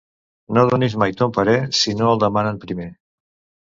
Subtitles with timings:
[0.57, 2.93] No donis mai ton parer si no el demanen primer.